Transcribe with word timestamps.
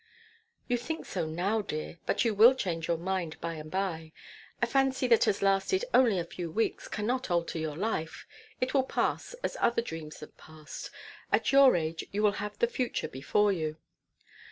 'You 0.67 0.77
think 0.77 1.05
so 1.05 1.27
now, 1.27 1.61
dear, 1.61 1.99
but 2.07 2.25
you 2.25 2.33
will 2.33 2.55
change 2.55 2.87
your 2.87 2.97
mind 2.97 3.39
by 3.39 3.53
and 3.53 3.69
by. 3.69 4.13
A 4.59 4.65
fancy 4.65 5.05
that 5.05 5.25
has 5.25 5.43
lasted 5.43 5.85
only 5.93 6.17
a 6.17 6.23
few 6.25 6.49
weeks 6.49 6.87
cannot 6.87 7.29
alter 7.29 7.59
your 7.59 7.75
life. 7.75 8.25
It 8.59 8.73
will 8.73 8.81
pass 8.81 9.35
as 9.43 9.55
other 9.61 9.83
dreams 9.83 10.21
have 10.21 10.35
passed. 10.37 10.89
At 11.31 11.51
your 11.51 11.75
age 11.75 12.03
you 12.11 12.25
have 12.25 12.57
the 12.57 12.65
future 12.65 13.07
before 13.09 13.51
you.' 13.51 13.77